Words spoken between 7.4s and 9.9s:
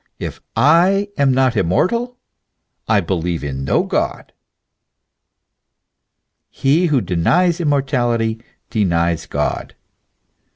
immortality, denies God.